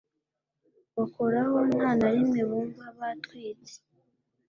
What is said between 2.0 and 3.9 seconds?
rimwe bumva batwitse